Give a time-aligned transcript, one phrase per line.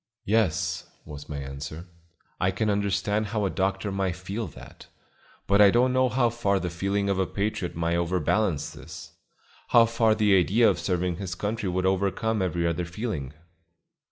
[0.25, 1.85] "Yes," was my answer;
[2.39, 4.87] "I can understand how a doctor might feel that;
[5.45, 9.11] but I don't know how far the feeling of a patriot might overbalance this;
[9.67, 13.33] how far the idea of serving his country would overcome every other feeling."